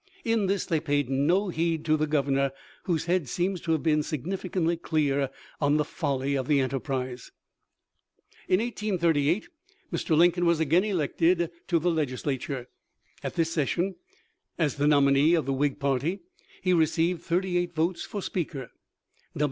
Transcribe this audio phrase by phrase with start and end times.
[0.25, 2.53] In this they paid no heed to the governor,
[2.85, 7.31] whose head seems to have been significantly clear on the folly of the enterprise.
[8.47, 9.47] In 1838
[9.93, 10.17] Mr.
[10.17, 12.67] Lincoln was again elected to the Legislature.,
[13.21, 13.93] At this session,
[14.57, 16.21] as the nominee of the Whig party,
[16.63, 18.71] he received thirty eight votes for Speaker.